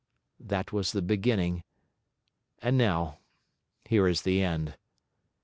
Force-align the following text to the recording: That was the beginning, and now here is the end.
That 0.39 0.73
was 0.73 0.93
the 0.93 1.01
beginning, 1.03 1.63
and 2.57 2.75
now 2.75 3.19
here 3.85 4.07
is 4.07 4.23
the 4.23 4.41
end. 4.41 4.75